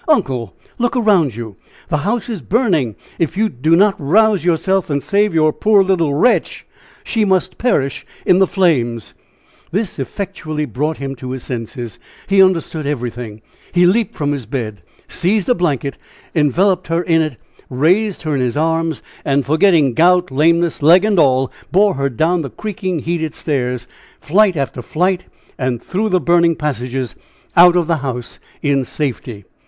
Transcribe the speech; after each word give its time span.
"Uncle, 0.07 0.55
look 0.79 0.97
around 0.97 1.35
you! 1.35 1.57
The 1.89 1.97
house 1.97 2.27
is 2.27 2.41
burning! 2.41 2.95
if 3.19 3.37
you 3.37 3.49
do 3.49 3.75
not 3.75 3.93
rouse 3.99 4.43
yourself 4.43 4.89
and 4.89 5.03
save 5.03 5.31
your 5.31 5.53
poor 5.53 5.83
little 5.83 6.15
'wretch,' 6.15 6.65
she 7.03 7.23
must 7.23 7.59
perish 7.59 8.03
in 8.25 8.39
the 8.39 8.47
flames!" 8.47 9.13
This 9.69 9.99
effectually 9.99 10.65
brought 10.65 10.97
him 10.97 11.15
to 11.17 11.29
his 11.29 11.43
senses; 11.43 11.99
he 12.25 12.41
understood 12.41 12.87
everything! 12.87 13.43
he 13.73 13.85
leaped 13.85 14.15
from 14.15 14.31
his 14.31 14.47
bed, 14.47 14.81
seized 15.07 15.47
a 15.49 15.53
blanket, 15.53 15.99
enveloped 16.33 16.87
her 16.87 17.03
in 17.03 17.21
it, 17.21 17.37
raised 17.69 18.23
her 18.23 18.33
in 18.33 18.41
his 18.41 18.57
arms, 18.57 19.03
and, 19.23 19.45
forgetting 19.45 19.93
gout, 19.93 20.31
lameness, 20.31 20.81
leg 20.81 21.05
and 21.05 21.19
all, 21.19 21.51
bore 21.71 21.93
her 21.93 22.09
down 22.09 22.41
the 22.41 22.49
creaking, 22.49 22.97
heated 23.01 23.35
stairs, 23.35 23.85
flight 24.19 24.57
after 24.57 24.81
flight, 24.81 25.25
and 25.59 25.79
through 25.79 26.09
the 26.09 26.19
burning 26.19 26.55
passages 26.55 27.15
out 27.55 27.75
of 27.75 27.85
the 27.85 27.97
house 27.97 28.39
in 28.63 28.83
safety. 28.83 29.45